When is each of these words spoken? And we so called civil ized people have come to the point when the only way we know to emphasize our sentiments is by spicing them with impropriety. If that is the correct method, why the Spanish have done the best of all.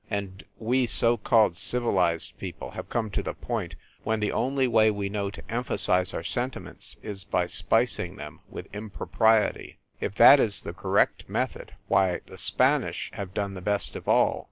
And 0.09 0.43
we 0.57 0.87
so 0.87 1.15
called 1.15 1.55
civil 1.57 1.99
ized 1.99 2.35
people 2.39 2.71
have 2.71 2.89
come 2.89 3.11
to 3.11 3.21
the 3.21 3.35
point 3.35 3.75
when 4.03 4.19
the 4.19 4.31
only 4.31 4.67
way 4.67 4.89
we 4.89 5.09
know 5.09 5.29
to 5.29 5.43
emphasize 5.47 6.11
our 6.11 6.23
sentiments 6.23 6.97
is 7.03 7.23
by 7.23 7.45
spicing 7.45 8.15
them 8.15 8.39
with 8.49 8.65
impropriety. 8.73 9.77
If 9.99 10.15
that 10.15 10.39
is 10.39 10.61
the 10.61 10.73
correct 10.73 11.29
method, 11.29 11.75
why 11.87 12.19
the 12.25 12.39
Spanish 12.39 13.11
have 13.13 13.35
done 13.35 13.53
the 13.53 13.61
best 13.61 13.95
of 13.95 14.07
all. 14.07 14.39